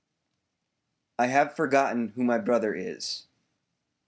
*^ 0.01 0.03
I 1.19 1.27
have 1.27 1.55
forgotten 1.55 2.07
who 2.15 2.23
my 2.23 2.39
brother 2.39 2.73
is. 2.73 3.27